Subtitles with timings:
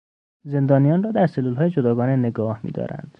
[0.43, 3.09] زندانیان را در سلولهای جداگانه نگاه میدارند.